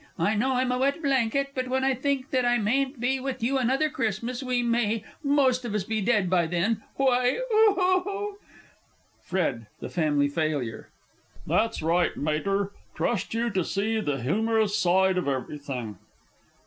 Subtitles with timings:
[0.17, 3.43] I know I'm a wet blanket; but, when I think that I mayn't be with
[3.43, 7.39] you another Christmas, we may most of us be dead by then, why.
[9.23, 10.89] FRED (the Family Failure).
[11.45, 15.99] That's right, Mater trust you to see the humorous side of everything!